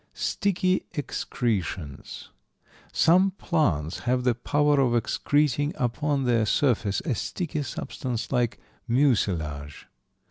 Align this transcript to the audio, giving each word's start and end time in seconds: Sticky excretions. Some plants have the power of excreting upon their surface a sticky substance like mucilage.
Sticky 0.15 0.87
excretions. 0.95 2.31
Some 2.91 3.29
plants 3.29 3.99
have 3.99 4.23
the 4.23 4.33
power 4.33 4.79
of 4.79 4.95
excreting 4.95 5.73
upon 5.75 6.23
their 6.23 6.47
surface 6.47 7.01
a 7.01 7.13
sticky 7.13 7.61
substance 7.61 8.31
like 8.31 8.57
mucilage. 8.87 9.85